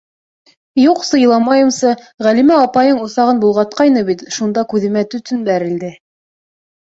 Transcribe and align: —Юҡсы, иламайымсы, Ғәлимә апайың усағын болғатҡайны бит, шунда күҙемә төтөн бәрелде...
—Юҡсы, 0.83 1.17
иламайымсы, 1.23 1.91
Ғәлимә 2.27 2.55
апайың 2.69 3.03
усағын 3.07 3.43
болғатҡайны 3.45 4.03
бит, 4.09 4.23
шунда 4.37 4.63
күҙемә 4.73 5.03
төтөн 5.13 5.45
бәрелде... 5.51 5.93